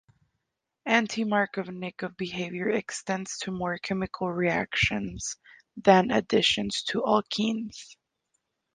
Anti-Markovnikov 0.87 2.17
behaviour 2.17 2.69
extends 2.71 3.37
to 3.37 3.51
more 3.51 3.77
chemical 3.77 4.31
reactions 4.33 5.35
than 5.77 6.09
additions 6.09 6.81
to 6.85 7.03
alkenes. 7.03 7.95